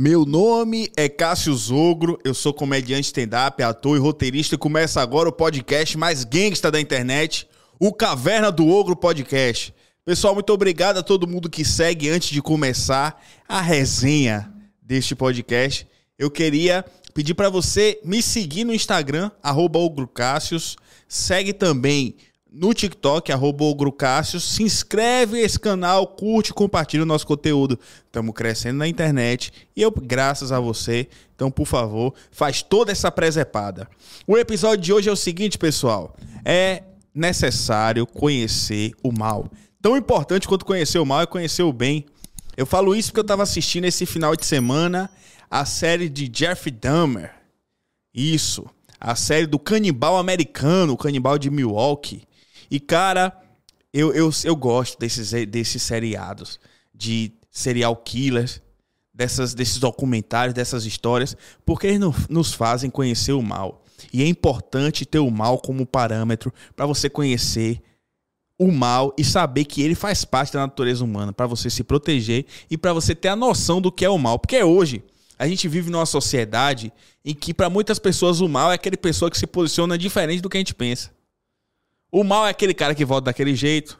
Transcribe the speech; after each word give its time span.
Meu 0.00 0.24
nome 0.24 0.88
é 0.96 1.08
Cássio 1.08 1.52
Zogro, 1.52 2.20
eu 2.24 2.32
sou 2.32 2.54
comediante 2.54 3.06
stand-up, 3.06 3.60
ator 3.60 3.96
e 3.96 4.00
roteirista 4.00 4.54
e 4.54 4.56
começa 4.58 5.00
agora 5.00 5.28
o 5.28 5.32
podcast 5.32 5.98
mais 5.98 6.22
gangsta 6.22 6.70
da 6.70 6.80
internet, 6.80 7.48
o 7.80 7.92
Caverna 7.92 8.52
do 8.52 8.68
Ogro 8.68 8.94
Podcast. 8.94 9.74
Pessoal, 10.04 10.34
muito 10.34 10.52
obrigado 10.52 10.98
a 10.98 11.02
todo 11.02 11.26
mundo 11.26 11.50
que 11.50 11.64
segue 11.64 12.08
antes 12.08 12.28
de 12.28 12.40
começar 12.40 13.20
a 13.48 13.60
resenha 13.60 14.48
deste 14.80 15.16
podcast. 15.16 15.84
Eu 16.16 16.30
queria 16.30 16.84
pedir 17.12 17.34
para 17.34 17.50
você 17.50 17.98
me 18.04 18.22
seguir 18.22 18.62
no 18.62 18.72
Instagram, 18.72 19.32
arroba. 19.42 19.80
Segue 21.08 21.52
também 21.52 22.14
no 22.50 22.72
TikTok, 22.72 23.30
arroba 23.30 23.64
OgroCássios. 23.64 24.42
Se 24.44 24.62
inscreve 24.62 25.40
nesse 25.40 25.58
canal, 25.58 26.06
curte, 26.06 26.52
compartilha 26.52 27.02
o 27.02 27.06
nosso 27.06 27.26
conteúdo. 27.26 27.78
Estamos 28.06 28.34
crescendo 28.34 28.78
na 28.78 28.88
internet 28.88 29.52
e 29.76 29.82
eu, 29.82 29.90
graças 29.90 30.50
a 30.52 30.58
você. 30.58 31.08
Então, 31.34 31.50
por 31.50 31.66
favor, 31.66 32.14
faz 32.30 32.62
toda 32.62 32.90
essa 32.90 33.10
presepada. 33.10 33.88
O 34.26 34.36
episódio 34.36 34.84
de 34.84 34.92
hoje 34.92 35.08
é 35.08 35.12
o 35.12 35.16
seguinte, 35.16 35.58
pessoal. 35.58 36.16
É 36.44 36.82
necessário 37.14 38.06
conhecer 38.06 38.92
o 39.02 39.12
mal. 39.12 39.50
Tão 39.80 39.96
importante 39.96 40.48
quanto 40.48 40.64
conhecer 40.64 40.98
o 40.98 41.06
mal 41.06 41.22
é 41.22 41.26
conhecer 41.26 41.62
o 41.62 41.72
bem. 41.72 42.04
Eu 42.56 42.66
falo 42.66 42.94
isso 42.94 43.10
porque 43.10 43.20
eu 43.20 43.22
estava 43.22 43.44
assistindo 43.44 43.84
esse 43.84 44.04
final 44.04 44.34
de 44.34 44.44
semana 44.44 45.08
a 45.50 45.64
série 45.64 46.08
de 46.08 46.28
Jeff 46.28 46.70
Dahmer. 46.70 47.32
Isso. 48.12 48.66
A 49.00 49.14
série 49.14 49.46
do 49.46 49.58
canibal 49.58 50.16
americano, 50.16 50.94
o 50.94 50.96
canibal 50.96 51.38
de 51.38 51.50
Milwaukee. 51.50 52.27
E, 52.70 52.78
cara, 52.78 53.36
eu, 53.92 54.12
eu, 54.12 54.30
eu 54.44 54.56
gosto 54.56 54.98
desses, 54.98 55.30
desses 55.46 55.82
seriados 55.82 56.60
de 56.94 57.32
serial 57.50 57.96
killers, 57.96 58.60
dessas, 59.12 59.54
desses 59.54 59.78
documentários, 59.78 60.54
dessas 60.54 60.84
histórias, 60.84 61.36
porque 61.64 61.86
eles 61.86 62.00
nos 62.28 62.52
fazem 62.52 62.90
conhecer 62.90 63.32
o 63.32 63.42
mal. 63.42 63.84
E 64.12 64.22
é 64.22 64.26
importante 64.26 65.04
ter 65.04 65.18
o 65.18 65.30
mal 65.30 65.58
como 65.58 65.84
parâmetro 65.86 66.52
para 66.76 66.86
você 66.86 67.10
conhecer 67.10 67.82
o 68.58 68.70
mal 68.72 69.14
e 69.16 69.24
saber 69.24 69.64
que 69.64 69.82
ele 69.82 69.94
faz 69.94 70.24
parte 70.24 70.52
da 70.52 70.60
natureza 70.60 71.04
humana, 71.04 71.32
para 71.32 71.46
você 71.46 71.70
se 71.70 71.84
proteger 71.84 72.44
e 72.70 72.76
para 72.76 72.92
você 72.92 73.14
ter 73.14 73.28
a 73.28 73.36
noção 73.36 73.80
do 73.80 73.90
que 73.90 74.04
é 74.04 74.10
o 74.10 74.18
mal. 74.18 74.38
Porque 74.38 74.62
hoje 74.62 75.02
a 75.38 75.46
gente 75.46 75.68
vive 75.68 75.90
numa 75.90 76.06
sociedade 76.06 76.92
em 77.24 77.34
que 77.34 77.54
para 77.54 77.70
muitas 77.70 77.98
pessoas 77.98 78.40
o 78.40 78.48
mal 78.48 78.72
é 78.72 78.74
aquele 78.74 78.96
pessoa 78.96 79.30
que 79.30 79.38
se 79.38 79.46
posiciona 79.46 79.96
diferente 79.96 80.40
do 80.40 80.48
que 80.48 80.56
a 80.56 80.60
gente 80.60 80.74
pensa. 80.74 81.10
O 82.10 82.24
mal 82.24 82.46
é 82.46 82.50
aquele 82.50 82.74
cara 82.74 82.94
que 82.94 83.04
vota 83.04 83.26
daquele 83.26 83.54
jeito. 83.54 83.98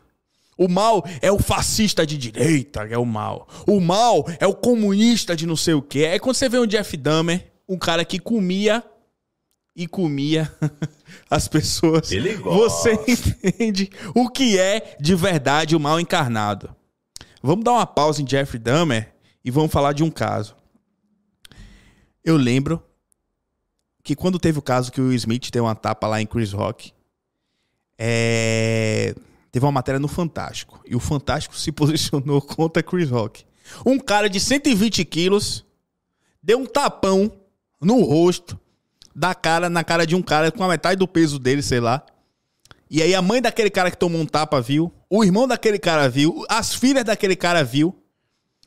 O 0.57 0.67
mal 0.67 1.05
é 1.23 1.31
o 1.31 1.39
fascista 1.39 2.05
de 2.05 2.19
direita, 2.19 2.83
é 2.89 2.99
o 2.99 3.05
mal. 3.05 3.47
O 3.67 3.81
mal 3.81 4.27
é 4.41 4.47
o 4.47 4.55
comunista 4.55 5.37
de 5.37 5.47
não 5.47 5.55
sei 5.55 5.75
o 5.75 5.83
quê. 5.83 6.01
É 6.01 6.19
quando 6.19 6.35
você 6.35 6.49
vê 6.49 6.59
um 6.59 6.67
Jeff 6.67 6.97
Dahmer, 6.97 7.53
um 7.69 7.79
cara 7.79 8.05
que 8.05 8.19
comia 8.19 8.83
e 9.77 9.87
comia 9.87 10.53
as 11.31 11.47
pessoas. 11.47 12.11
Ele 12.11 12.35
gosta. 12.35 12.91
Você 12.97 13.01
entende 13.47 13.91
o 14.15 14.29
que 14.29 14.59
é 14.59 14.97
de 14.99 15.15
verdade 15.15 15.77
o 15.77 15.81
mal 15.81 16.01
encarnado. 16.01 16.75
Vamos 17.41 17.65
dar 17.65 17.73
uma 17.73 17.87
pausa 17.87 18.21
em 18.21 18.25
Jeff 18.25 18.59
Dahmer 18.59 19.15
e 19.45 19.51
vamos 19.53 19.71
falar 19.71 19.93
de 19.93 20.03
um 20.03 20.11
caso. 20.11 20.57
Eu 22.25 22.37
lembro 22.37 22.83
que 24.03 24.17
quando 24.17 24.41
teve 24.41 24.59
o 24.59 24.63
caso 24.63 24.91
que 24.91 25.01
o 25.01 25.13
Smith 25.13 25.51
deu 25.53 25.65
uma 25.65 25.75
tapa 25.77 26.09
lá 26.09 26.21
em 26.21 26.27
Chris 26.27 26.53
Rock, 26.53 26.93
é... 27.99 29.15
teve 29.51 29.65
uma 29.67 29.73
matéria 29.73 29.99
no 29.99 30.09
Fantástico. 30.09 30.81
E 30.87 30.95
o 30.95 31.01
Fantástico 31.01 31.57
se 31.57 31.71
posicionou 31.73 32.41
contra 32.41 32.83
Chris 32.83 33.11
Rock. 33.11 33.45
Um 33.85 33.99
cara 33.99 34.31
de 34.31 34.41
120 34.41 35.05
quilos 35.05 35.65
deu 36.43 36.59
um 36.59 36.67
tapão 36.67 37.31
no 37.81 38.03
rosto 38.03 38.59
da 39.15 39.35
cara, 39.35 39.69
na 39.69 39.83
cara 39.83 40.07
de 40.07 40.15
um 40.15 40.23
cara 40.23 40.51
com 40.51 40.63
a 40.63 40.69
metade 40.69 40.97
do 40.97 41.09
peso 41.09 41.39
dele, 41.39 41.63
sei 41.63 41.81
lá. 41.81 42.03
E 42.91 43.03
aí 43.03 43.15
a 43.15 43.21
mãe 43.21 43.43
daquele 43.43 43.69
cara 43.69 43.91
que 43.91 43.97
tomou 43.97 44.21
um 44.21 44.27
tapa 44.27 44.61
viu, 44.61 44.93
o 45.11 45.23
irmão 45.25 45.47
daquele 45.47 45.79
cara 45.79 46.09
viu, 46.09 46.45
as 46.49 46.75
filhas 46.75 47.05
daquele 47.05 47.37
cara 47.37 47.63
viu. 47.63 47.95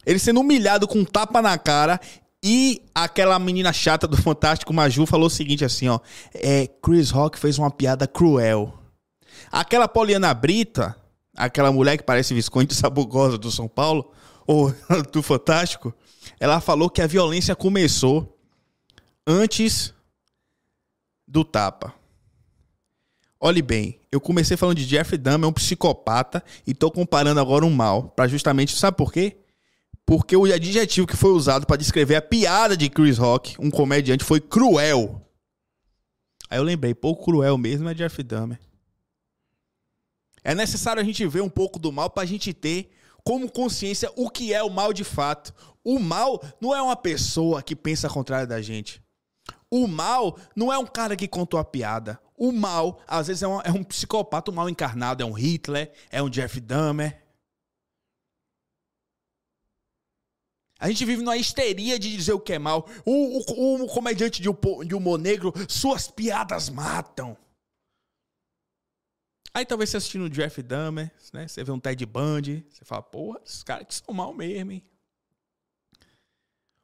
Ele 0.05 0.19
sendo 0.19 0.41
humilhado 0.41 0.87
com 0.87 0.99
um 0.99 1.05
tapa 1.05 1.41
na 1.41 1.57
cara 1.57 1.99
e 2.43 2.81
aquela 2.93 3.37
menina 3.39 3.71
chata 3.71 4.07
do 4.07 4.17
Fantástico 4.17 4.73
Maju 4.73 5.05
falou 5.05 5.27
o 5.27 5.29
seguinte 5.29 5.63
assim, 5.63 5.87
ó, 5.87 5.99
é, 6.33 6.67
Chris 6.81 7.11
Rock 7.11 7.39
fez 7.39 7.57
uma 7.57 7.69
piada 7.69 8.07
cruel. 8.07 8.73
Aquela 9.51 9.87
Poliana 9.87 10.33
Brita, 10.33 10.95
aquela 11.35 11.71
mulher 11.71 11.97
que 11.97 12.03
parece 12.03 12.33
Visconde 12.33 12.73
Sabugosa 12.73 13.37
do 13.37 13.51
São 13.51 13.67
Paulo, 13.67 14.11
ou 14.45 14.73
do 15.11 15.21
Fantástico, 15.21 15.93
ela 16.39 16.59
falou 16.59 16.89
que 16.89 17.01
a 17.01 17.07
violência 17.07 17.55
começou 17.55 18.37
antes 19.25 19.93
do 21.27 21.43
tapa. 21.43 21.93
Olhe 23.39 23.61
bem, 23.61 23.99
eu 24.11 24.21
comecei 24.21 24.55
falando 24.55 24.77
de 24.77 24.85
Jeffrey 24.85 25.17
Dahmer, 25.17 25.49
um 25.49 25.53
psicopata, 25.53 26.43
e 26.65 26.75
tô 26.75 26.91
comparando 26.91 27.39
agora 27.39 27.65
um 27.65 27.71
mal, 27.71 28.03
para 28.09 28.27
justamente, 28.27 28.77
sabe 28.77 28.97
por 28.97 29.11
quê? 29.11 29.37
Porque 30.05 30.35
o 30.35 30.45
adjetivo 30.45 31.07
que 31.07 31.15
foi 31.15 31.31
usado 31.31 31.65
para 31.65 31.77
descrever 31.77 32.15
a 32.15 32.21
piada 32.21 32.77
de 32.77 32.89
Chris 32.89 33.17
Rock, 33.17 33.55
um 33.59 33.71
comediante, 33.71 34.23
foi 34.23 34.39
cruel. 34.39 35.21
Aí 36.49 36.59
eu 36.59 36.63
lembrei, 36.63 36.93
pouco 36.93 37.23
cruel 37.23 37.57
mesmo 37.57 37.89
é 37.89 37.93
Jeff 37.93 38.21
Dahmer. 38.21 38.59
É 40.43 40.55
necessário 40.55 41.01
a 41.01 41.05
gente 41.05 41.25
ver 41.27 41.41
um 41.41 41.49
pouco 41.49 41.77
do 41.77 41.91
mal 41.91 42.09
para 42.09 42.23
a 42.23 42.25
gente 42.25 42.53
ter 42.53 42.91
como 43.23 43.51
consciência 43.51 44.11
o 44.15 44.29
que 44.29 44.53
é 44.53 44.63
o 44.63 44.69
mal 44.69 44.91
de 44.91 45.03
fato. 45.03 45.53
O 45.83 45.99
mal 45.99 46.41
não 46.59 46.75
é 46.75 46.81
uma 46.81 46.95
pessoa 46.95 47.61
que 47.61 47.75
pensa 47.75 48.09
contrário 48.09 48.47
da 48.47 48.61
gente. 48.61 49.01
O 49.69 49.87
mal 49.87 50.37
não 50.55 50.71
é 50.71 50.77
um 50.77 50.85
cara 50.85 51.15
que 51.15 51.27
contou 51.27 51.59
a 51.59 51.63
piada. 51.63 52.19
O 52.37 52.51
mal, 52.51 52.99
às 53.07 53.27
vezes, 53.27 53.43
é 53.43 53.47
um, 53.47 53.61
é 53.61 53.71
um 53.71 53.83
psicopata, 53.83 54.51
mal 54.51 54.67
encarnado. 54.67 55.23
É 55.23 55.25
um 55.25 55.31
Hitler, 55.31 55.91
é 56.09 56.21
um 56.21 56.29
Jeff 56.29 56.59
Dahmer. 56.59 57.21
A 60.79 60.87
gente 60.89 61.05
vive 61.05 61.21
numa 61.21 61.37
histeria 61.37 61.99
de 61.99 62.11
dizer 62.11 62.33
o 62.33 62.39
que 62.39 62.53
é 62.53 62.59
mal. 62.59 62.89
O, 63.05 63.37
o, 63.37 63.83
o 63.83 63.87
comediante 63.87 64.41
de 64.41 64.95
humor 64.95 65.19
negro, 65.19 65.53
suas 65.69 66.09
piadas 66.09 66.69
matam. 66.69 67.37
Aí 69.53 69.65
talvez 69.65 69.89
você 69.89 69.97
assistindo 69.97 70.23
o 70.23 70.29
Jeff 70.29 70.61
Dahmer, 70.61 71.11
né? 71.33 71.47
Você 71.47 71.63
vê 71.63 71.71
um 71.71 71.79
Ted 71.79 72.05
Bundy, 72.05 72.65
você 72.69 72.85
fala, 72.85 73.01
porra, 73.01 73.41
esses 73.45 73.63
caras 73.63 73.85
que 73.85 73.95
são 73.95 74.13
mal 74.13 74.33
mesmo, 74.33 74.71
hein? 74.71 74.83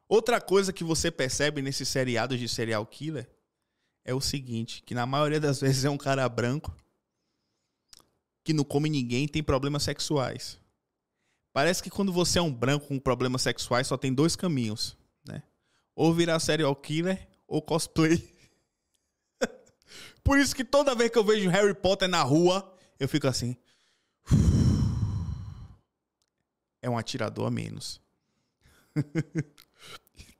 Outra 0.08 0.40
coisa 0.40 0.72
que 0.72 0.84
você 0.84 1.10
percebe 1.10 1.60
nesses 1.62 1.88
seriados 1.88 2.38
de 2.38 2.48
serial 2.48 2.84
killer 2.86 3.28
é 4.04 4.14
o 4.14 4.20
seguinte, 4.20 4.82
que 4.82 4.94
na 4.94 5.04
maioria 5.04 5.40
das 5.40 5.60
vezes 5.62 5.84
é 5.84 5.90
um 5.90 5.98
cara 5.98 6.28
branco 6.28 6.74
que 8.42 8.54
não 8.54 8.64
come 8.64 8.88
ninguém 8.88 9.28
tem 9.28 9.42
problemas 9.42 9.82
sexuais. 9.82 10.58
Parece 11.52 11.82
que 11.82 11.90
quando 11.90 12.12
você 12.12 12.38
é 12.38 12.42
um 12.42 12.52
branco 12.52 12.86
com 12.86 12.98
problemas 12.98 13.42
sexuais 13.42 13.86
só 13.86 13.96
tem 13.96 14.12
dois 14.12 14.36
caminhos, 14.36 14.96
né? 15.26 15.42
Ou 15.94 16.14
virar 16.14 16.38
serial 16.40 16.74
killer 16.76 17.28
ou 17.46 17.60
cosplay. 17.60 18.16
Por 20.22 20.38
isso 20.38 20.54
que 20.54 20.64
toda 20.64 20.94
vez 20.94 21.10
que 21.10 21.18
eu 21.18 21.24
vejo 21.24 21.50
Harry 21.50 21.74
Potter 21.74 22.08
na 22.08 22.22
rua, 22.22 22.74
eu 22.98 23.08
fico 23.08 23.26
assim. 23.26 23.56
É 26.80 26.88
um 26.88 26.96
atirador 26.96 27.48
a 27.48 27.50
menos. 27.50 28.00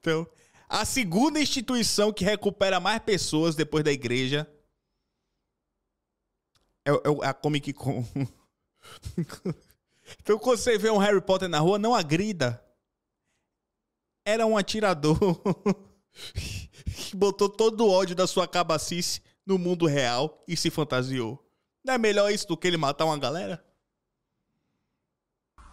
Então, 0.00 0.24
a 0.68 0.84
segunda 0.84 1.40
instituição 1.40 2.12
que 2.12 2.24
recupera 2.24 2.78
mais 2.78 3.00
pessoas 3.00 3.56
depois 3.56 3.82
da 3.82 3.90
igreja 3.90 4.48
é, 6.84 6.90
é 6.90 7.28
a 7.28 7.34
Comic 7.34 7.72
Con. 7.72 8.04
então, 10.20 10.38
quando 10.38 10.58
você 10.58 10.78
vê 10.78 10.90
um 10.90 10.98
Harry 10.98 11.20
Potter 11.20 11.48
na 11.48 11.58
rua, 11.58 11.78
não 11.78 11.94
agrida. 11.94 12.62
Era 14.24 14.46
um 14.46 14.56
atirador 14.56 15.18
que 16.34 17.16
botou 17.16 17.48
todo 17.48 17.84
o 17.84 17.90
ódio 17.90 18.14
da 18.14 18.26
sua 18.26 18.46
cabacice 18.46 19.22
no 19.48 19.56
mundo 19.56 19.86
real 19.86 20.44
e 20.46 20.54
se 20.54 20.70
fantasiou. 20.70 21.42
Não 21.82 21.94
é 21.94 21.98
melhor 21.98 22.30
isso 22.30 22.46
do 22.46 22.56
que 22.56 22.68
ele 22.68 22.76
matar 22.76 23.06
uma 23.06 23.18
galera? 23.18 23.64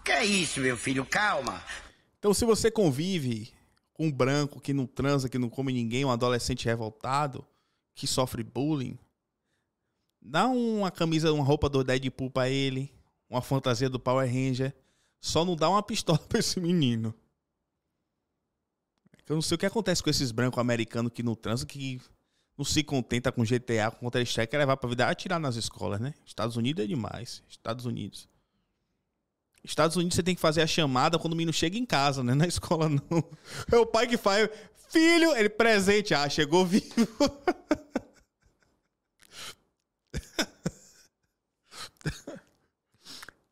Que 0.06 0.13
é 0.13 0.24
isso, 0.24 0.62
meu 0.62 0.77
filho? 0.77 1.06
Calma. 1.06 1.62
Então, 2.18 2.33
se 2.33 2.45
você 2.45 2.72
convive 2.72 3.54
com 3.92 4.07
um 4.07 4.12
branco 4.12 4.62
que 4.62 4.74
não 4.74 4.88
transa, 4.88 5.27
que 5.27 5.38
não 5.38 5.50
come 5.50 5.74
ninguém, 5.74 6.06
um 6.06 6.12
adolescente 6.12 6.63
revoltado, 6.63 7.45
que 7.94 8.07
sofre 8.07 8.44
bullying, 8.44 8.98
dá 10.22 10.48
uma 10.48 10.89
camisa, 10.89 11.33
uma 11.33 11.44
roupa 11.44 11.68
do 11.68 11.83
Deadpool 11.83 12.31
pra 12.31 12.50
ele, 12.50 12.94
uma 13.30 13.42
fantasia 13.42 13.89
do 13.89 14.00
Power 14.00 14.25
Ranger, 14.25 14.74
só 15.19 15.44
não 15.44 15.56
dá 15.56 15.69
uma 15.69 15.83
pistola 15.83 16.19
pra 16.30 16.39
esse 16.39 16.62
menino. 16.62 17.13
Eu 19.27 19.36
não 19.36 19.42
sei 19.42 19.56
o 19.56 19.57
que 19.57 19.66
acontece 19.66 20.01
com 20.01 20.10
esses 20.10 20.31
brancos 20.31 20.60
americanos 20.60 21.12
que 21.12 21.24
não 21.24 21.36
transam, 21.36 21.68
que 21.68 22.00
não 22.57 22.63
se 22.63 22.83
contenta 22.83 23.31
com 23.31 23.43
GTA, 23.43 23.91
com 23.91 23.99
Counter-Strike, 23.99 24.51
quer 24.51 24.57
levar 24.57 24.77
pra 24.77 24.89
vida 24.89 25.07
atirar 25.07 25.39
nas 25.39 25.55
escolas, 25.55 25.99
né? 25.99 26.13
Estados 26.25 26.55
Unidos 26.55 26.83
é 26.83 26.87
demais. 26.87 27.43
Estados 27.49 27.85
Unidos. 27.85 28.29
Estados 29.63 29.97
Unidos 29.97 30.15
você 30.15 30.23
tem 30.23 30.35
que 30.35 30.41
fazer 30.41 30.61
a 30.61 30.67
chamada 30.67 31.17
quando 31.17 31.33
o 31.33 31.35
menino 31.35 31.51
chega 31.51 31.77
em 31.77 31.85
casa, 31.85 32.23
né? 32.23 32.33
Na 32.35 32.47
escola 32.47 32.87
não. 32.87 33.01
É 33.71 33.77
o 33.77 33.85
pai 33.85 34.07
que 34.07 34.17
faz. 34.17 34.49
Filho, 34.89 35.35
ele 35.35 35.49
presente. 35.49 36.13
Ah, 36.13 36.29
chegou 36.29 36.65
vivo. 36.65 36.85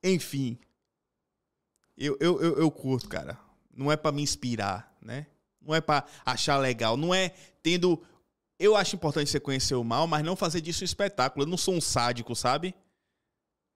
Enfim. 0.03 0.57
Eu, 1.97 2.17
eu, 2.19 2.41
eu, 2.41 2.57
eu 2.57 2.71
curto, 2.71 3.09
cara. 3.09 3.39
Não 3.75 3.91
é 3.91 3.97
para 3.97 4.11
me 4.11 4.21
inspirar, 4.21 4.95
né? 5.01 5.25
Não 5.61 5.73
é 5.73 5.81
para 5.81 6.05
achar 6.25 6.57
legal. 6.57 6.95
Não 6.95 7.13
é 7.13 7.29
tendo. 7.61 8.01
Eu 8.59 8.75
acho 8.75 8.95
importante 8.95 9.29
você 9.29 9.39
conhecer 9.39 9.75
o 9.75 9.83
mal, 9.83 10.07
mas 10.07 10.23
não 10.23 10.35
fazer 10.35 10.61
disso 10.61 10.83
um 10.83 10.85
espetáculo. 10.85 11.43
Eu 11.43 11.49
não 11.49 11.57
sou 11.57 11.73
um 11.73 11.81
sádico, 11.81 12.35
sabe? 12.35 12.75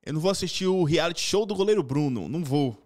Eu 0.06 0.13
não 0.13 0.21
vou 0.21 0.31
assistir 0.31 0.68
o 0.68 0.83
reality 0.83 1.21
show 1.21 1.45
do 1.45 1.56
goleiro 1.56 1.83
Bruno. 1.83 2.29
Não 2.29 2.44
vou. 2.44 2.81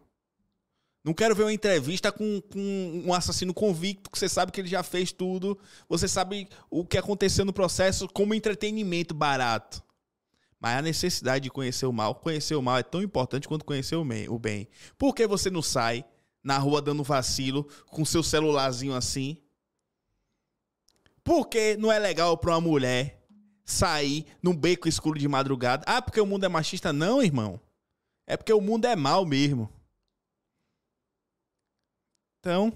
Não 1.04 1.14
quero 1.14 1.36
ver 1.36 1.44
uma 1.44 1.54
entrevista 1.54 2.12
com, 2.12 2.42
com 2.42 3.04
um 3.06 3.14
assassino 3.14 3.54
convicto, 3.54 4.10
que 4.10 4.18
você 4.18 4.30
sabe 4.30 4.52
que 4.52 4.62
ele 4.62 4.68
já 4.68 4.84
fez 4.84 5.12
tudo. 5.12 5.58
Você 5.90 6.08
sabe 6.08 6.48
o 6.70 6.86
que 6.86 6.98
aconteceu 6.98 7.44
no 7.44 7.54
processo 7.54 8.08
como 8.08 8.34
entretenimento 8.34 9.14
barato. 9.14 9.84
Mas 10.60 10.78
a 10.78 10.82
necessidade 10.82 11.44
de 11.44 11.50
conhecer 11.50 11.88
o 11.88 11.94
mal, 11.94 12.14
conhecer 12.14 12.54
o 12.54 12.62
mal 12.62 12.78
é 12.78 12.84
tão 12.84 13.02
importante 13.02 13.48
quanto 13.48 13.66
conhecer 13.66 13.96
o 13.96 14.40
bem. 14.40 14.68
Por 14.96 15.16
que 15.16 15.26
você 15.26 15.50
não 15.50 15.62
sai 15.62 16.06
na 16.44 16.60
rua 16.60 16.80
dando 16.80 17.04
vacilo 17.04 17.68
com 17.88 18.06
seu 18.06 18.22
celularzinho 18.22 18.94
assim? 18.94 19.38
Por 21.24 21.48
que 21.48 21.78
não 21.78 21.92
é 21.92 22.00
legal 22.00 22.38
para 22.38 22.52
uma 22.52 22.62
mulher 22.62 23.22
sair 23.66 24.26
num 24.42 24.56
beco 24.56 24.88
escuro 24.88 25.20
de 25.20 25.28
madrugada? 25.28 25.84
Ah, 25.88 26.02
porque 26.02 26.20
o 26.20 26.26
mundo 26.26 26.46
é 26.46 26.50
machista? 26.50 26.92
Não, 26.92 27.22
irmão. 27.22 27.60
É 28.26 28.36
porque 28.36 28.54
o 28.54 28.62
mundo 28.62 28.86
é 28.86 28.96
mal 28.96 29.26
mesmo. 29.26 29.72
Então, 32.40 32.74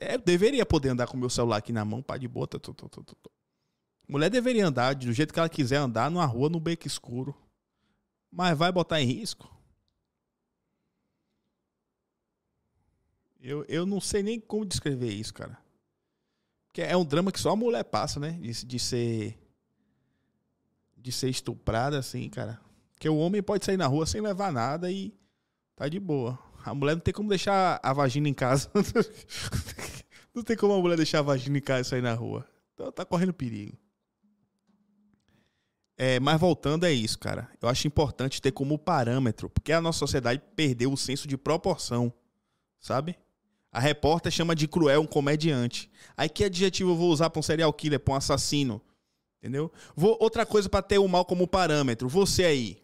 eu 0.00 0.18
deveria 0.18 0.66
poder 0.66 0.90
andar 0.90 1.06
com 1.06 1.16
meu 1.16 1.30
celular 1.30 1.56
aqui 1.56 1.72
na 1.72 1.84
mão, 1.84 2.02
pá 2.02 2.18
de 2.18 2.28
bota. 2.28 2.60
Tô, 2.60 2.74
tô, 2.74 2.88
tô, 2.88 3.02
tô. 3.02 3.30
Mulher 4.06 4.28
deveria 4.28 4.66
andar 4.66 4.94
do 4.94 5.12
jeito 5.12 5.32
que 5.32 5.38
ela 5.38 5.48
quiser 5.48 5.76
andar 5.76 6.10
numa 6.10 6.26
rua 6.26 6.50
no 6.50 6.60
beco 6.60 6.86
escuro. 6.86 7.34
Mas 8.30 8.56
vai 8.56 8.70
botar 8.70 9.00
em 9.00 9.06
risco? 9.06 9.50
Eu, 13.40 13.64
eu 13.64 13.86
não 13.86 14.00
sei 14.00 14.22
nem 14.22 14.38
como 14.38 14.66
descrever 14.66 15.12
isso, 15.12 15.32
cara. 15.32 15.61
Porque 16.72 16.80
é 16.80 16.96
um 16.96 17.04
drama 17.04 17.30
que 17.30 17.38
só 17.38 17.50
a 17.50 17.56
mulher 17.56 17.84
passa, 17.84 18.18
né? 18.18 18.30
De, 18.40 18.64
de 18.64 18.78
ser. 18.78 19.38
De 20.96 21.12
ser 21.12 21.28
estuprada, 21.28 21.98
assim, 21.98 22.30
cara. 22.30 22.58
Porque 22.94 23.06
o 23.06 23.18
homem 23.18 23.42
pode 23.42 23.62
sair 23.62 23.76
na 23.76 23.86
rua 23.86 24.06
sem 24.06 24.22
levar 24.22 24.50
nada 24.50 24.90
e 24.90 25.14
tá 25.76 25.86
de 25.86 26.00
boa. 26.00 26.38
A 26.64 26.74
mulher 26.74 26.94
não 26.94 27.02
tem 27.02 27.12
como 27.12 27.28
deixar 27.28 27.78
a 27.82 27.92
vagina 27.92 28.26
em 28.26 28.32
casa. 28.32 28.70
não 30.34 30.42
tem 30.42 30.56
como 30.56 30.72
a 30.72 30.78
mulher 30.80 30.96
deixar 30.96 31.18
a 31.18 31.22
vagina 31.22 31.58
em 31.58 31.60
casa 31.60 31.82
e 31.82 31.84
sair 31.84 32.02
na 32.02 32.14
rua. 32.14 32.48
Então 32.72 32.90
tá 32.90 33.04
correndo 33.04 33.34
perigo. 33.34 33.76
É, 35.98 36.18
mas 36.20 36.40
voltando 36.40 36.86
é 36.86 36.92
isso, 36.92 37.18
cara. 37.18 37.50
Eu 37.60 37.68
acho 37.68 37.86
importante 37.86 38.40
ter 38.40 38.52
como 38.52 38.78
parâmetro, 38.78 39.50
porque 39.50 39.72
a 39.72 39.80
nossa 39.80 39.98
sociedade 39.98 40.40
perdeu 40.56 40.90
o 40.90 40.96
senso 40.96 41.28
de 41.28 41.36
proporção, 41.36 42.10
sabe? 42.80 43.18
A 43.72 43.80
repórter 43.80 44.30
chama 44.30 44.54
de 44.54 44.68
cruel 44.68 45.00
um 45.00 45.06
comediante. 45.06 45.90
Aí 46.14 46.28
que 46.28 46.44
adjetivo 46.44 46.90
eu 46.90 46.96
vou 46.96 47.10
usar 47.10 47.30
para 47.30 47.40
um 47.40 47.42
serial 47.42 47.72
killer, 47.72 47.98
para 47.98 48.12
um 48.12 48.16
assassino? 48.16 48.82
Entendeu? 49.40 49.72
Vou, 49.96 50.16
outra 50.20 50.44
coisa 50.44 50.68
para 50.68 50.82
ter 50.82 50.98
o 50.98 51.08
mal 51.08 51.24
como 51.24 51.48
parâmetro. 51.48 52.08
Você 52.08 52.44
aí, 52.44 52.78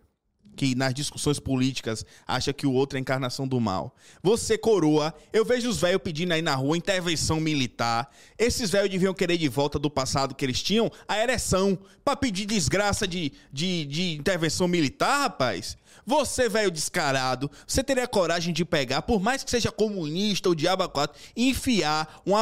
que 0.59 0.75
nas 0.75 0.93
discussões 0.93 1.39
políticas 1.39 2.05
acha 2.27 2.53
que 2.53 2.67
o 2.67 2.73
outro 2.73 2.97
é 2.97 2.99
a 2.99 3.01
encarnação 3.01 3.47
do 3.47 3.61
mal. 3.61 3.95
Você, 4.21 4.59
coroa, 4.59 5.15
eu 5.33 5.45
vejo 5.45 5.71
os 5.71 5.81
velhos 5.81 6.03
pedindo 6.03 6.33
aí 6.33 6.43
na 6.43 6.57
rua 6.57 6.77
intervenção 6.77 7.39
militar. 7.39 8.13
Esses 8.37 8.71
velhos 8.71 8.91
deviam 8.91 9.15
querer 9.15 9.39
de 9.39 9.49
volta 9.49 9.79
do 9.79 9.89
passado 9.89 10.35
que 10.35 10.45
eles 10.45 10.61
tinham 10.61 10.91
a 11.07 11.17
ereção 11.17 11.79
pra 12.05 12.17
pedir 12.17 12.45
desgraça 12.45 13.07
de, 13.07 13.33
de, 13.53 13.85
de 13.85 14.17
intervenção 14.17 14.67
militar, 14.67 15.21
rapaz. 15.21 15.77
Você, 16.05 16.49
velho 16.49 16.73
descarado, 16.73 17.51
você 17.67 17.85
teria 17.85 18.09
coragem 18.09 18.53
de 18.53 18.65
pegar, 18.65 19.03
por 19.03 19.21
mais 19.21 19.45
que 19.45 19.51
seja 19.51 19.71
comunista 19.71 20.49
ou 20.49 20.55
diabo 20.57 20.89
4, 20.89 21.17
enfiar 21.37 22.21
um, 22.27 22.33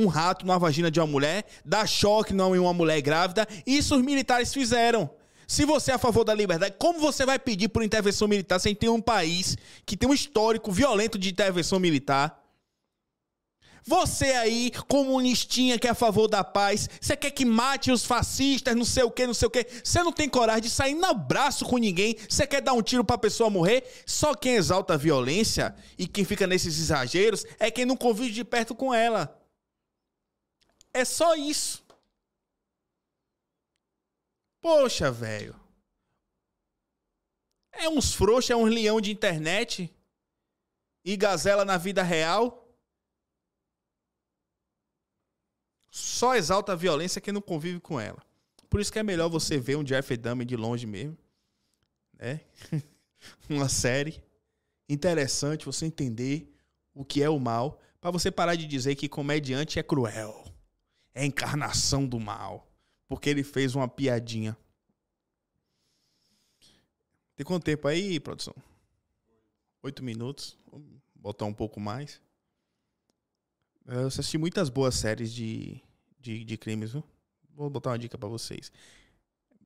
um 0.00 0.06
rato 0.06 0.46
numa 0.46 0.58
vagina 0.58 0.90
de 0.90 0.98
uma 0.98 1.06
mulher, 1.06 1.44
dar 1.64 1.86
choque 1.86 2.32
em 2.32 2.40
uma 2.40 2.72
mulher 2.72 3.02
grávida? 3.02 3.46
Isso 3.66 3.96
os 3.96 4.02
militares 4.02 4.54
fizeram. 4.54 5.10
Se 5.46 5.64
você 5.64 5.92
é 5.92 5.94
a 5.94 5.98
favor 5.98 6.24
da 6.24 6.34
liberdade, 6.34 6.74
como 6.78 6.98
você 6.98 7.24
vai 7.24 7.38
pedir 7.38 7.68
por 7.68 7.82
intervenção 7.82 8.26
militar 8.26 8.58
sem 8.58 8.74
ter 8.74 8.88
um 8.88 9.00
país 9.00 9.56
que 9.84 9.96
tem 9.96 10.08
um 10.08 10.14
histórico 10.14 10.72
violento 10.72 11.18
de 11.18 11.30
intervenção 11.30 11.78
militar? 11.78 12.42
Você 13.88 14.32
aí, 14.32 14.72
comunistinha 14.88 15.78
que 15.78 15.86
é 15.86 15.90
a 15.90 15.94
favor 15.94 16.26
da 16.26 16.42
paz, 16.42 16.90
você 17.00 17.16
quer 17.16 17.30
que 17.30 17.44
mate 17.44 17.92
os 17.92 18.04
fascistas, 18.04 18.74
não 18.74 18.84
sei 18.84 19.04
o 19.04 19.10
que, 19.12 19.24
não 19.28 19.34
sei 19.34 19.46
o 19.46 19.50
que. 19.50 19.64
Você 19.84 20.02
não 20.02 20.10
tem 20.10 20.28
coragem 20.28 20.62
de 20.62 20.70
sair 20.70 20.94
no 20.94 21.14
braço 21.14 21.64
com 21.64 21.78
ninguém. 21.78 22.16
Você 22.28 22.44
quer 22.48 22.60
dar 22.60 22.72
um 22.72 22.82
tiro 22.82 23.04
pra 23.04 23.16
pessoa 23.16 23.48
morrer. 23.48 23.84
Só 24.04 24.34
quem 24.34 24.56
exalta 24.56 24.94
a 24.94 24.96
violência 24.96 25.72
e 25.96 26.08
quem 26.08 26.24
fica 26.24 26.48
nesses 26.48 26.80
exageros 26.80 27.46
é 27.60 27.70
quem 27.70 27.84
não 27.86 27.96
convive 27.96 28.32
de 28.32 28.42
perto 28.42 28.74
com 28.74 28.92
ela. 28.92 29.40
É 30.92 31.04
só 31.04 31.36
isso. 31.36 31.85
Poxa, 34.66 35.12
velho. 35.12 35.54
É 37.70 37.88
uns 37.88 38.12
frouxos, 38.12 38.50
é 38.50 38.56
uns 38.56 38.68
leão 38.68 39.00
de 39.00 39.12
internet. 39.12 39.94
E 41.04 41.16
gazela 41.16 41.64
na 41.64 41.76
vida 41.76 42.02
real. 42.02 42.68
Só 45.88 46.34
exalta 46.34 46.72
a 46.72 46.74
violência 46.74 47.20
quem 47.20 47.32
não 47.32 47.40
convive 47.40 47.78
com 47.78 48.00
ela. 48.00 48.20
Por 48.68 48.80
isso 48.80 48.92
que 48.92 48.98
é 48.98 49.04
melhor 49.04 49.28
você 49.28 49.56
ver 49.56 49.76
um 49.76 49.84
Jeff 49.84 50.16
Dahmer 50.16 50.44
de 50.44 50.56
longe 50.56 50.84
mesmo. 50.84 51.16
Né? 52.14 52.40
Uma 53.48 53.68
série 53.68 54.20
interessante, 54.88 55.64
você 55.64 55.86
entender 55.86 56.52
o 56.92 57.04
que 57.04 57.22
é 57.22 57.30
o 57.30 57.38
mal, 57.38 57.80
para 58.00 58.10
você 58.10 58.32
parar 58.32 58.56
de 58.56 58.66
dizer 58.66 58.96
que 58.96 59.08
comediante 59.08 59.78
é 59.78 59.82
cruel. 59.84 60.44
É 61.14 61.22
a 61.22 61.26
encarnação 61.26 62.04
do 62.04 62.18
mal 62.18 62.65
porque 63.08 63.30
ele 63.30 63.42
fez 63.42 63.74
uma 63.74 63.88
piadinha. 63.88 64.56
Tem 67.36 67.44
quanto 67.44 67.64
tempo 67.64 67.86
aí, 67.86 68.18
produção? 68.18 68.54
Oito 69.82 70.02
minutos. 70.02 70.56
Vou 70.66 70.82
botar 71.14 71.44
um 71.44 71.52
pouco 71.52 71.78
mais. 71.78 72.20
Eu 73.84 74.06
assisti 74.06 74.36
muitas 74.36 74.68
boas 74.68 74.94
séries 74.94 75.32
de, 75.32 75.80
de, 76.18 76.44
de 76.44 76.56
crimes, 76.56 76.92
viu? 76.92 77.04
Vou 77.54 77.70
botar 77.70 77.90
uma 77.90 77.98
dica 77.98 78.18
para 78.18 78.28
vocês. 78.28 78.72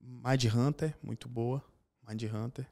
Mind 0.01 0.45
Hunter, 0.55 0.97
muito 1.03 1.29
boa. 1.29 1.65
Mind 2.07 2.23
Hunter. 2.25 2.69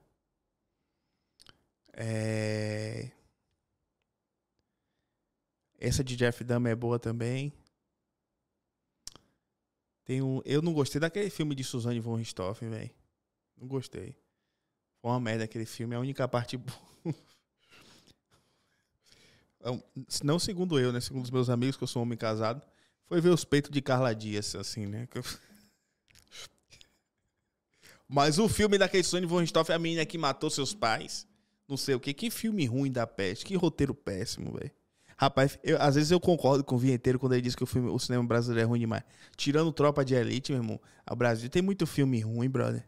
É... 1.93 3.11
Essa 5.81 6.03
de 6.03 6.17
Jeff 6.17 6.43
Dahmer 6.45 6.73
é 6.73 6.77
boa 6.77 6.99
também. 6.99 7.53
Tem 10.09 10.23
um, 10.23 10.41
eu 10.47 10.63
não 10.63 10.73
gostei 10.73 10.99
daquele 10.99 11.29
filme 11.29 11.55
de 11.55 11.63
Suzanne 11.63 12.01
von 12.01 12.15
Richthofen, 12.15 12.71
velho. 12.71 12.91
Não 13.61 13.69
gostei. 13.69 14.17
Foi 15.03 15.11
uma 15.11 15.21
merda 15.21 15.45
aquele 15.45 15.67
filme. 15.67 15.95
É 15.95 15.99
a 15.99 16.01
única 16.01 16.27
parte 16.27 16.57
boa. 16.57 16.79
É 19.61 19.71
não 20.23 20.39
segundo 20.39 20.79
eu, 20.79 20.93
né? 20.93 21.01
Segundo 21.01 21.25
os 21.25 21.33
meus 21.33 21.51
amigos, 21.51 21.77
que 21.77 21.83
eu 21.83 21.89
sou 21.89 22.01
um 22.01 22.05
homem 22.05 22.17
casado, 22.17 22.63
foi 23.07 23.21
ver 23.21 23.31
os 23.31 23.45
peitos 23.45 23.73
de 23.73 23.83
Carla 23.83 24.15
Dias, 24.15 24.55
assim, 24.55 24.87
né? 24.87 25.09
Mas 28.07 28.39
o 28.39 28.49
filme 28.49 28.79
daquele 28.79 29.03
Suzanne 29.03 29.27
von 29.27 29.41
Richthofen, 29.41 29.75
a 29.75 29.79
menina 29.81 30.07
que 30.07 30.17
matou 30.17 30.49
seus 30.49 30.73
pais, 30.73 31.27
não 31.67 31.77
sei 31.77 31.97
o 31.97 32.01
que. 32.01 32.15
Que 32.15 32.31
filme 32.31 32.67
ruim 32.67 32.93
da 32.93 33.05
peste. 33.05 33.45
Que 33.45 33.57
roteiro 33.57 33.93
péssimo, 33.93 34.53
velho. 34.53 34.71
Rapaz, 35.19 35.59
eu, 35.65 35.77
às 35.83 35.97
vezes 35.97 36.13
eu 36.13 36.21
concordo 36.21 36.63
com 36.63 36.77
o 36.77 36.79
vinheteiro 36.79 37.19
quando 37.19 37.33
ele 37.33 37.43
diz 37.43 37.57
que 37.57 37.65
o, 37.65 37.67
filme, 37.67 37.91
o 37.91 37.99
cinema 37.99 38.25
brasileiro 38.25 38.69
é 38.69 38.69
ruim 38.69 38.79
demais. 38.79 39.03
Tirando 39.37 39.73
Tropa 39.73 40.05
de 40.05 40.15
Elite, 40.15 40.53
meu 40.53 40.63
irmão, 40.63 40.81
o 41.11 41.17
Brasil 41.17 41.51
tem 41.51 41.61
muito 41.61 41.89
filme 41.89 42.21
ruim, 42.21 42.49
brother. 42.49 42.87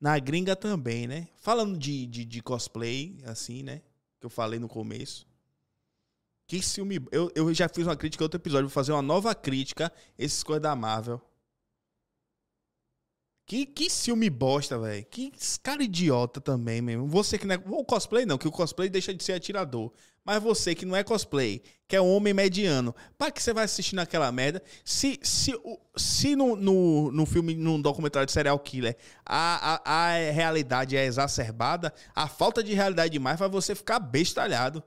Na 0.00 0.16
gringa 0.20 0.54
também, 0.54 1.08
né? 1.08 1.26
Falando 1.34 1.76
de, 1.76 2.06
de, 2.06 2.24
de 2.24 2.40
cosplay, 2.40 3.18
assim, 3.26 3.64
né? 3.64 3.82
Que 4.20 4.26
eu 4.26 4.30
falei 4.30 4.60
no 4.60 4.68
começo. 4.68 5.26
Que 6.46 6.62
filme. 6.62 7.00
Eu, 7.10 7.32
eu 7.34 7.52
já 7.52 7.68
fiz 7.68 7.84
uma 7.84 7.96
crítica 7.96 8.22
em 8.22 8.26
outro 8.26 8.38
episódio, 8.38 8.68
vou 8.68 8.72
fazer 8.72 8.92
uma 8.92 9.02
nova 9.02 9.34
crítica, 9.34 9.92
esses 10.16 10.44
coisas 10.44 10.62
da 10.62 10.76
Marvel. 10.76 11.20
Que, 13.44 13.66
que 13.66 13.90
filme 13.90 14.30
bosta, 14.30 14.78
velho. 14.78 15.04
Que 15.06 15.32
cara 15.62 15.82
idiota 15.82 16.40
também 16.40 16.80
mesmo. 16.80 17.08
Você 17.08 17.38
que 17.38 17.46
não 17.46 17.54
é. 17.54 17.58
O 17.66 17.84
cosplay 17.84 18.24
não, 18.24 18.38
que 18.38 18.46
o 18.46 18.52
cosplay 18.52 18.88
deixa 18.88 19.12
de 19.12 19.24
ser 19.24 19.32
atirador. 19.32 19.90
Mas 20.28 20.42
você 20.42 20.74
que 20.74 20.84
não 20.84 20.94
é 20.94 21.02
cosplay, 21.02 21.62
que 21.88 21.96
é 21.96 22.00
um 22.02 22.14
homem 22.14 22.34
mediano, 22.34 22.94
para 23.16 23.30
que 23.32 23.42
você 23.42 23.50
vai 23.50 23.64
assistir 23.64 23.94
naquela 23.94 24.30
merda? 24.30 24.62
Se, 24.84 25.18
se, 25.22 25.54
se 25.96 26.36
no, 26.36 26.54
no, 26.54 27.10
no 27.10 27.24
filme, 27.24 27.54
num 27.54 27.80
documentário 27.80 28.26
de 28.26 28.32
serial 28.32 28.58
killer, 28.58 28.94
a, 29.24 29.80
a, 29.86 30.08
a 30.10 30.30
realidade 30.30 30.98
é 30.98 31.06
exacerbada, 31.06 31.94
a 32.14 32.28
falta 32.28 32.62
de 32.62 32.74
realidade 32.74 33.12
demais 33.12 33.38
vai 33.38 33.48
você 33.48 33.74
ficar 33.74 33.98
bestalhado. 34.00 34.84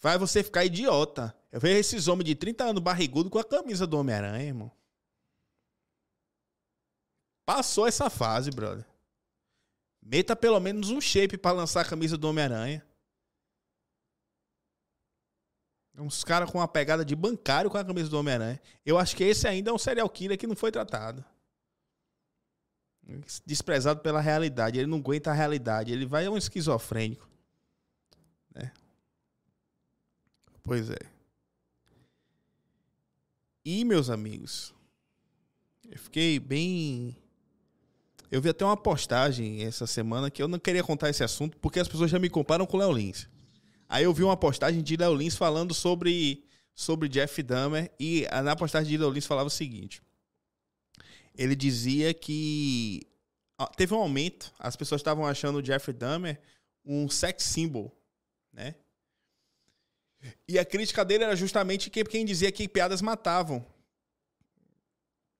Vai 0.00 0.16
você 0.16 0.42
ficar 0.42 0.64
idiota. 0.64 1.36
Eu 1.52 1.60
vejo 1.60 1.78
esses 1.78 2.08
homens 2.08 2.24
de 2.24 2.34
30 2.34 2.64
anos 2.64 2.82
barrigudo 2.82 3.28
com 3.28 3.38
a 3.38 3.44
camisa 3.44 3.86
do 3.86 3.98
Homem-Aranha, 3.98 4.42
irmão. 4.42 4.72
Passou 7.44 7.86
essa 7.86 8.08
fase, 8.08 8.50
brother. 8.50 8.86
Meta 10.00 10.34
pelo 10.34 10.58
menos 10.60 10.88
um 10.88 10.98
shape 10.98 11.36
para 11.36 11.54
lançar 11.54 11.82
a 11.82 11.84
camisa 11.84 12.16
do 12.16 12.26
Homem-Aranha. 12.26 12.82
Uns 15.96 16.24
caras 16.24 16.50
com 16.50 16.58
uma 16.58 16.66
pegada 16.66 17.04
de 17.04 17.14
bancário 17.14 17.70
com 17.70 17.78
a 17.78 17.84
camisa 17.84 18.08
do 18.08 18.18
Homem-Aranha. 18.18 18.60
Eu 18.84 18.98
acho 18.98 19.14
que 19.16 19.22
esse 19.22 19.46
ainda 19.46 19.70
é 19.70 19.72
um 19.72 19.78
serial 19.78 20.08
killer 20.08 20.36
que 20.36 20.46
não 20.46 20.56
foi 20.56 20.72
tratado. 20.72 21.24
Desprezado 23.46 24.00
pela 24.00 24.20
realidade. 24.20 24.78
Ele 24.78 24.88
não 24.88 24.98
aguenta 24.98 25.30
a 25.30 25.34
realidade. 25.34 25.92
Ele 25.92 26.04
vai 26.04 26.26
a 26.26 26.30
um 26.30 26.36
esquizofrênico. 26.36 27.28
Né? 28.52 28.72
Pois 30.62 30.90
é. 30.90 30.98
E, 33.64 33.84
meus 33.84 34.10
amigos, 34.10 34.74
eu 35.88 35.98
fiquei 35.98 36.40
bem. 36.40 37.16
Eu 38.30 38.42
vi 38.42 38.48
até 38.48 38.64
uma 38.64 38.76
postagem 38.76 39.62
essa 39.62 39.86
semana 39.86 40.28
que 40.30 40.42
eu 40.42 40.48
não 40.48 40.58
queria 40.58 40.82
contar 40.82 41.08
esse 41.08 41.22
assunto 41.22 41.56
porque 41.58 41.78
as 41.78 41.86
pessoas 41.86 42.10
já 42.10 42.18
me 42.18 42.28
comparam 42.28 42.66
com 42.66 42.76
o 42.76 42.80
Léo 42.80 42.92
Lins. 42.92 43.28
Aí 43.94 44.02
eu 44.02 44.12
vi 44.12 44.24
uma 44.24 44.36
postagem 44.36 44.82
de 44.82 44.96
Léo 44.96 45.14
Lins 45.14 45.36
falando 45.36 45.72
sobre, 45.72 46.44
sobre 46.74 47.08
Jeff 47.08 47.40
Dahmer 47.44 47.92
e 47.96 48.26
na 48.42 48.56
postagem 48.56 48.90
de 48.90 48.98
Léo 48.98 49.12
Lins 49.12 49.24
falava 49.24 49.46
o 49.46 49.50
seguinte. 49.50 50.02
Ele 51.32 51.54
dizia 51.54 52.12
que 52.12 53.06
teve 53.76 53.94
um 53.94 53.98
aumento, 53.98 54.52
as 54.58 54.74
pessoas 54.74 54.98
estavam 54.98 55.24
achando 55.24 55.58
o 55.58 55.62
Jeff 55.62 55.92
Dahmer 55.92 56.40
um 56.84 57.08
sex 57.08 57.44
symbol, 57.44 57.96
né? 58.52 58.74
E 60.48 60.58
a 60.58 60.64
crítica 60.64 61.04
dele 61.04 61.22
era 61.22 61.36
justamente 61.36 61.88
que 61.88 62.02
quem 62.02 62.24
dizia 62.24 62.50
que 62.50 62.66
piadas 62.66 63.00
matavam. 63.00 63.64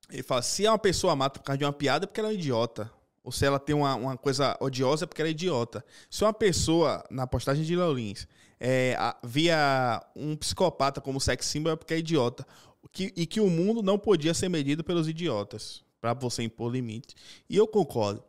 Ele 0.08 0.22
fala: 0.22 0.42
se 0.42 0.64
uma 0.64 0.78
pessoa 0.78 1.16
mata 1.16 1.40
por 1.40 1.46
causa 1.46 1.58
de 1.58 1.64
uma 1.64 1.72
piada, 1.72 2.04
é 2.04 2.06
porque 2.06 2.20
ela 2.20 2.28
é 2.28 2.32
um 2.32 2.34
idiota. 2.34 2.88
Ou 3.24 3.32
se 3.32 3.46
ela 3.46 3.58
tem 3.58 3.74
uma, 3.74 3.94
uma 3.94 4.16
coisa 4.18 4.54
odiosa, 4.60 5.04
é 5.04 5.06
porque 5.06 5.22
ela 5.22 5.28
é 5.28 5.32
idiota. 5.32 5.82
Se 6.10 6.22
uma 6.22 6.32
pessoa, 6.32 7.02
na 7.10 7.26
postagem 7.26 7.64
de 7.64 7.74
Leolins, 7.74 8.28
é, 8.60 8.96
via 9.24 10.04
um 10.14 10.36
psicopata 10.36 11.00
como 11.00 11.18
sex 11.18 11.46
symbol, 11.46 11.72
é 11.72 11.76
porque 11.76 11.94
é 11.94 11.98
idiota. 11.98 12.46
Que, 12.92 13.12
e 13.16 13.26
que 13.26 13.40
o 13.40 13.48
mundo 13.48 13.82
não 13.82 13.98
podia 13.98 14.34
ser 14.34 14.50
medido 14.50 14.84
pelos 14.84 15.08
idiotas, 15.08 15.82
para 16.02 16.12
você 16.12 16.42
impor 16.42 16.70
limite. 16.70 17.14
E 17.48 17.56
eu 17.56 17.66
concordo. 17.66 18.22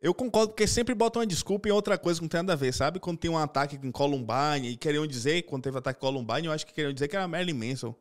Eu 0.00 0.14
concordo, 0.14 0.48
porque 0.52 0.66
sempre 0.66 0.94
botam 0.94 1.20
uma 1.20 1.26
desculpa 1.26 1.68
em 1.68 1.72
outra 1.72 1.98
coisa 1.98 2.18
que 2.18 2.24
não 2.24 2.28
tem 2.30 2.40
nada 2.40 2.54
a 2.54 2.56
ver, 2.56 2.72
sabe? 2.72 2.98
Quando 2.98 3.18
tem 3.18 3.30
um 3.30 3.38
ataque 3.38 3.78
em 3.80 3.92
Columbine, 3.92 4.70
e 4.70 4.76
queriam 4.76 5.06
dizer, 5.06 5.42
quando 5.42 5.64
teve 5.64 5.76
ataque 5.76 5.98
em 5.98 6.00
Columbine, 6.00 6.46
eu 6.46 6.52
acho 6.52 6.66
que 6.66 6.72
queriam 6.72 6.92
dizer 6.94 7.08
que 7.08 7.14
era 7.14 7.28
Marilyn 7.28 7.52
Manson. 7.52 7.94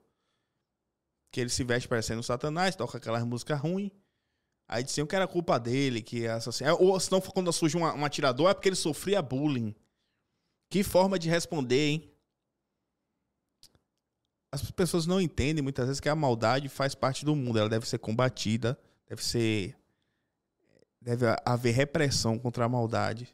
Que 1.31 1.41
ele 1.41 1.49
se 1.49 1.63
veste 1.65 1.87
parecendo 1.87 2.23
Satanás, 2.23 2.77
toca 2.77 2.97
aquelas 2.97 3.23
músicas 3.23 3.59
ruins. 3.59 3.91
Aí 4.71 4.85
diziam 4.85 5.05
que 5.05 5.13
era 5.13 5.27
culpa 5.27 5.59
dele, 5.59 6.01
que 6.01 6.25
assassino. 6.25 6.77
Ou 6.79 6.97
senão, 6.97 7.19
quando 7.19 7.51
surge 7.51 7.75
um, 7.75 7.81
um 7.81 8.05
atirador, 8.05 8.49
é 8.49 8.53
porque 8.53 8.69
ele 8.69 8.75
sofria 8.77 9.21
bullying. 9.21 9.75
Que 10.69 10.81
forma 10.81 11.19
de 11.19 11.27
responder, 11.27 11.89
hein? 11.89 12.11
As 14.49 14.71
pessoas 14.71 15.05
não 15.05 15.19
entendem 15.19 15.61
muitas 15.61 15.87
vezes 15.87 15.99
que 15.99 16.07
a 16.07 16.15
maldade 16.15 16.69
faz 16.69 16.95
parte 16.95 17.25
do 17.25 17.35
mundo. 17.35 17.59
Ela 17.59 17.67
deve 17.67 17.85
ser 17.85 17.97
combatida, 17.97 18.79
deve 19.09 19.21
ser 19.21 19.75
deve 21.01 21.25
haver 21.43 21.73
repressão 21.73 22.39
contra 22.39 22.63
a 22.63 22.69
maldade. 22.69 23.27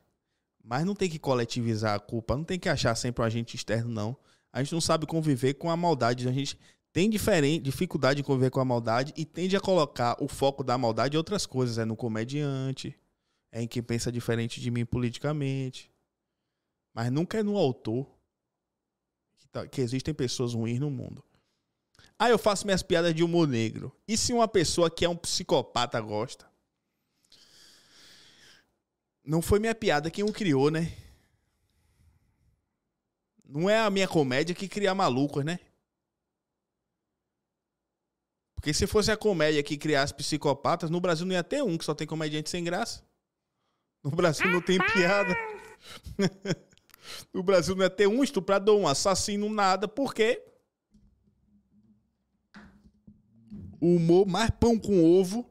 Mas 0.63 0.85
não 0.85 0.95
tem 0.95 1.07
que 1.07 1.19
coletivizar 1.19 1.93
a 1.93 1.99
culpa, 1.99 2.35
não 2.35 2.43
tem 2.43 2.57
que 2.57 2.67
achar 2.67 2.95
sempre 2.95 3.21
um 3.21 3.25
agente 3.25 3.55
externo, 3.55 3.91
não. 3.91 4.17
A 4.51 4.63
gente 4.63 4.73
não 4.73 4.81
sabe 4.81 5.05
conviver 5.05 5.53
com 5.53 5.69
a 5.69 5.77
maldade. 5.77 6.27
A 6.27 6.31
gente 6.31 6.57
tem 6.97 7.11
diferente, 7.11 7.61
dificuldade 7.61 8.17
de 8.17 8.23
conviver 8.23 8.49
com 8.49 8.59
a 8.59 8.65
maldade 8.65 9.13
e 9.15 9.23
tende 9.23 9.55
a 9.55 9.61
colocar 9.61 10.17
o 10.19 10.27
foco 10.27 10.63
da 10.63 10.79
maldade 10.79 11.15
em 11.15 11.19
outras 11.19 11.45
coisas. 11.45 11.77
É 11.77 11.85
no 11.85 11.95
comediante, 11.95 12.97
é 13.51 13.61
em 13.61 13.67
quem 13.67 13.83
pensa 13.83 14.11
diferente 14.11 14.59
de 14.59 14.71
mim 14.71 14.83
politicamente. 14.83 15.91
Mas 16.91 17.11
nunca 17.11 17.37
é 17.37 17.43
no 17.43 17.55
autor 17.55 18.09
que, 19.37 19.47
tá, 19.47 19.67
que 19.67 19.79
existem 19.79 20.11
pessoas 20.11 20.55
ruins 20.55 20.79
no 20.79 20.89
mundo. 20.89 21.23
Ah, 22.17 22.31
eu 22.31 22.39
faço 22.39 22.65
minhas 22.65 22.81
piadas 22.81 23.13
de 23.13 23.23
humor 23.23 23.47
negro. 23.47 23.95
E 24.07 24.17
se 24.17 24.33
uma 24.33 24.47
pessoa 24.47 24.89
que 24.89 25.05
é 25.05 25.09
um 25.09 25.15
psicopata 25.15 26.01
gosta? 26.01 26.47
Não 29.23 29.39
foi 29.39 29.59
minha 29.59 29.75
piada 29.75 30.09
quem 30.09 30.23
o 30.23 30.33
criou, 30.33 30.71
né? 30.71 30.91
Não 33.47 33.69
é 33.69 33.77
a 33.77 33.89
minha 33.91 34.07
comédia 34.07 34.55
que 34.55 34.67
cria 34.67 34.95
malucos, 34.95 35.45
né? 35.45 35.59
Porque 38.57 38.73
se 38.73 38.85
fosse 38.85 39.09
a 39.09 39.15
comédia 39.15 39.63
que 39.63 39.77
criasse 39.77 40.13
psicopatas, 40.13 40.89
no 40.89 40.99
Brasil 40.99 41.25
não 41.25 41.33
ia 41.33 41.43
ter 41.43 41.63
um 41.63 41.77
que 41.77 41.85
só 41.85 41.95
tem 41.95 42.05
comediante 42.05 42.49
sem 42.49 42.63
graça. 42.63 43.01
No 44.03 44.11
Brasil 44.11 44.49
não 44.49 44.61
tem 44.61 44.77
piada. 44.77 45.33
no 47.33 47.41
Brasil 47.41 47.73
não 47.75 47.83
ia 47.83 47.89
ter 47.89 48.07
um 48.07 48.21
estuprador, 48.23 48.77
um 48.77 48.87
assassino, 48.87 49.49
nada. 49.49 49.87
Por 49.87 50.13
quê? 50.13 50.43
O 53.79 53.95
humor 53.95 54.27
mais 54.27 54.49
pão 54.49 54.77
com 54.77 55.03
ovo 55.03 55.49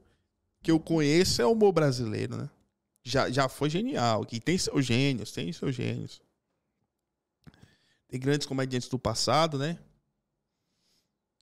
que 0.63 0.71
eu 0.71 0.79
conheço 0.79 1.41
é 1.41 1.47
o 1.47 1.53
humor 1.53 1.73
brasileiro, 1.73 2.37
né? 2.37 2.51
já, 3.07 3.31
já 3.31 3.49
foi 3.49 3.71
genial. 3.71 4.27
Que 4.27 4.41
tem 4.41 4.59
seus 4.59 4.85
gênios, 4.85 5.31
tem 5.31 5.53
seus 5.53 5.75
gênios. 5.75 6.21
Tem 8.09 8.19
grandes 8.19 8.47
comediantes 8.47 8.89
do 8.89 8.99
passado, 8.99 9.57
né? 9.59 9.79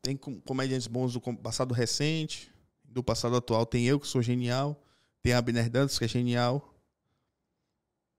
Tem 0.04 0.18
comediantes 0.18 0.87
bons 0.87 1.14
do 1.14 1.20
passado 1.20 1.73
recente, 1.73 2.52
do 2.84 3.02
passado 3.02 3.37
atual. 3.37 3.64
Tem 3.64 3.87
eu 3.87 3.99
que 3.99 4.06
sou 4.06 4.20
genial. 4.20 4.78
Tem 5.23 5.32
a 5.32 5.38
Abner 5.38 5.70
Dantas 5.70 5.99
que 5.99 6.04
é 6.04 6.08
genial. 6.08 6.75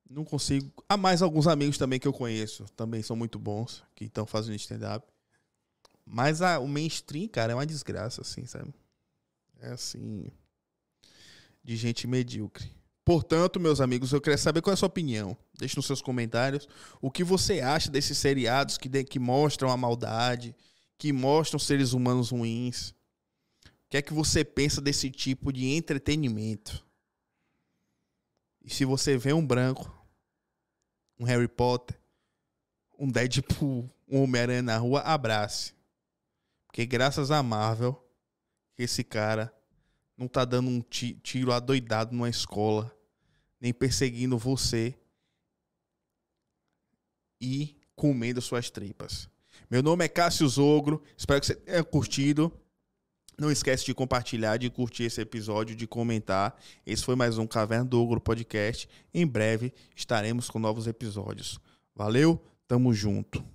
Não 0.10 0.26
consigo. 0.26 0.72
Há 0.90 0.98
mais 0.98 1.22
alguns 1.22 1.46
amigos 1.46 1.78
também 1.78 2.00
que 2.00 2.08
eu 2.08 2.12
conheço. 2.12 2.66
Também 2.76 3.04
são 3.04 3.16
muito 3.16 3.38
bons. 3.38 3.84
Que 3.94 4.06
estão 4.06 4.26
fazendo 4.26 4.56
stand-up. 4.56 5.08
Mas 6.04 6.42
a, 6.42 6.58
o 6.58 6.68
mainstream, 6.68 7.28
cara, 7.28 7.52
é 7.52 7.56
uma 7.56 7.68
desgraça, 7.68 8.22
assim, 8.22 8.48
sabe? 8.48 8.74
É 9.62 9.68
assim. 9.68 10.26
De 11.64 11.76
gente 11.76 12.08
medíocre. 12.08 12.68
Portanto, 13.04 13.60
meus 13.60 13.80
amigos, 13.80 14.12
eu 14.12 14.20
queria 14.20 14.40
saber 14.40 14.64
qual 14.64 14.72
é 14.72 14.74
a 14.74 14.78
sua 14.78 14.88
opinião. 14.88 15.38
Deixe 15.54 15.76
nos 15.76 15.86
seus 15.86 16.02
comentários 16.02 16.68
o 17.00 17.12
que 17.12 17.24
você 17.24 17.62
acha 17.62 17.92
desses 17.92 18.18
seriados 18.18 18.76
que, 18.80 18.90
de, 18.90 19.04
que 19.04 19.20
mostram 19.20 19.70
a 19.70 19.78
maldade, 19.78 20.56
que 20.98 21.12
mostram 21.12 21.60
seres 21.60 21.94
humanos 21.94 22.32
ruins. 22.32 22.92
O 22.92 23.90
que 23.90 23.98
é 23.98 24.02
que 24.02 24.14
você 24.14 24.44
pensa 24.44 24.82
desse 24.82 25.12
tipo 25.12 25.52
de 25.52 25.66
entretenimento? 25.68 26.86
E 28.64 28.70
se 28.70 28.84
você 28.84 29.18
vê 29.18 29.32
um 29.32 29.46
branco, 29.46 29.92
um 31.20 31.26
Harry 31.26 31.48
Potter, 31.48 32.00
um 32.98 33.10
Deadpool, 33.10 33.90
um 34.08 34.24
Homem-Aranha 34.24 34.62
na 34.62 34.78
rua, 34.78 35.02
abrace. 35.02 35.74
Porque 36.66 36.86
graças 36.86 37.30
a 37.30 37.44
Marvel, 37.44 38.04
esse 38.78 39.04
cara 39.04 39.54
não 40.18 40.28
tá 40.28 40.46
dando 40.46 40.70
um 40.70 40.82
tiro 40.82 41.52
adoidado 41.52 42.14
numa 42.14 42.30
escola 42.30 42.96
nem 43.60 43.74
perseguindo 43.74 44.38
você 44.38 44.96
e 47.42 47.80
comendo 47.96 48.42
suas 48.42 48.70
tripas. 48.70 49.30
Meu 49.70 49.82
nome 49.82 50.06
é 50.06 50.08
Cássio 50.08 50.48
Zogro, 50.48 51.02
espero 51.18 51.40
que 51.40 51.48
você 51.48 51.56
tenha 51.56 51.84
curtido. 51.84 52.52
Não 53.38 53.52
esquece 53.52 53.84
de 53.86 53.94
compartilhar, 53.94 54.58
de 54.58 54.70
curtir 54.70 55.04
esse 55.04 55.20
episódio, 55.20 55.76
de 55.76 55.86
comentar. 55.86 56.58
Esse 56.86 57.04
foi 57.04 57.16
mais 57.16 57.38
um 57.38 57.46
Caverna 57.46 57.86
do 57.86 58.02
Ogro 58.02 58.22
Podcast. 58.22 58.88
Em 59.14 59.28
breve 59.28 59.74
estaremos 59.94 60.50
com 60.50 60.58
novos 60.58 60.88
episódios. 60.88 61.60
Valeu, 61.94 62.42
tamo 62.68 62.94
junto. 62.94 63.55